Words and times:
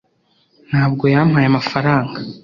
ntabwo 0.69 1.03
yampaye 1.13 1.45
amafaranga 1.47 2.17